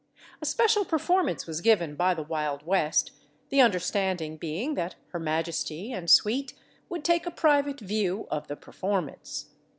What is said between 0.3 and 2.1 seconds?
A special performance was given